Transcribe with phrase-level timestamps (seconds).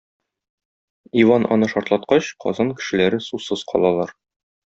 [1.23, 4.17] Иван аны шартлаткач, Казан кешеләре сусыз калалар.